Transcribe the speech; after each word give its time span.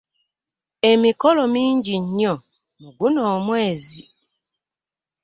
Emikolo 0.91 1.43
mingi 1.55 1.95
nnyo 2.03 2.33
mu 2.81 2.89
guno 2.97 3.21
omwezi. 3.35 4.03